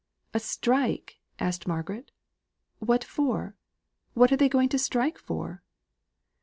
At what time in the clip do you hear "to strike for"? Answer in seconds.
4.69-5.61